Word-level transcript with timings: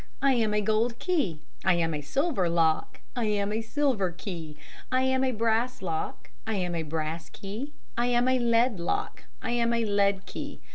"I 0.19 0.31
am 0.33 0.51
a 0.51 0.61
gold 0.61 0.97
key." 0.97 1.41
"I 1.63 1.75
am 1.75 1.93
a 1.93 2.01
silver 2.01 2.49
lock." 2.49 3.01
"I 3.15 3.25
am 3.25 3.53
a 3.53 3.61
silver 3.61 4.09
key." 4.09 4.57
"I 4.91 5.03
am 5.03 5.23
a 5.23 5.31
brass 5.31 5.79
lock." 5.83 6.31
"I 6.47 6.55
am 6.55 6.73
a 6.73 6.81
brass 6.81 7.29
key." 7.29 7.73
"I 7.95 8.07
am 8.07 8.27
a 8.27 8.39
lead 8.39 8.79
lock." 8.79 9.25
"I 9.43 9.51
am 9.51 9.71
a 9.75 9.85
lead 9.85 10.25
key." 10.25 10.59